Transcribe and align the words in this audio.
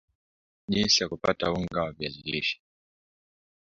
Jinsi 0.67 1.01
ya 1.03 1.09
kupata 1.09 1.51
unga 1.51 1.81
wa 1.83 1.91
viazi 1.91 2.21
lishe 2.23 2.61